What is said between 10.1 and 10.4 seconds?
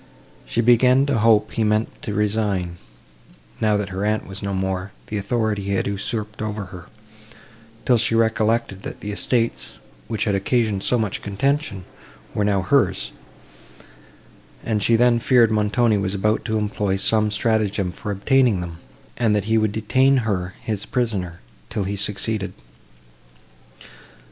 had